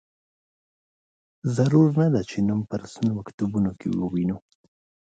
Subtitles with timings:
[1.55, 4.37] ضرور نه ده چې نوم په رسمي مکتوبونو کې ووینو.